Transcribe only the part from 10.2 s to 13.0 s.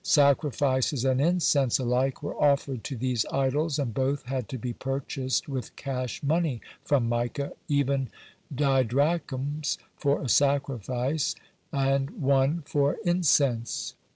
a sacrifice, and one for